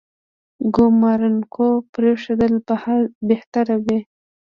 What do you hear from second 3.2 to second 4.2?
بهتره وي.